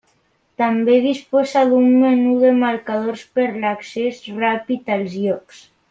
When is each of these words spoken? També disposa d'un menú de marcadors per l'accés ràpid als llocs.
També 0.61 0.95
disposa 1.03 1.63
d'un 1.73 1.85
menú 2.05 2.33
de 2.45 2.55
marcadors 2.63 3.21
per 3.37 3.47
l'accés 3.61 4.27
ràpid 4.43 4.91
als 4.99 5.21
llocs. 5.23 5.63